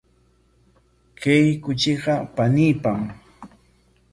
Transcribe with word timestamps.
Kay 1.21 1.47
kuchiqa 1.63 2.13
paniipam. 2.35 2.99